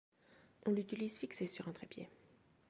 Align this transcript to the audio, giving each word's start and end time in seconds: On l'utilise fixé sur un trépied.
On 0.65 0.71
l'utilise 0.71 1.19
fixé 1.19 1.45
sur 1.45 1.67
un 1.67 1.73
trépied. 1.73 2.09